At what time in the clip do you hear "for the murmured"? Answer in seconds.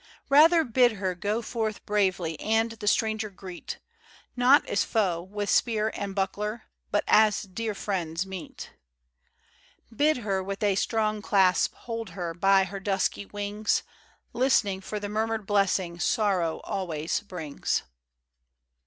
14.81-15.45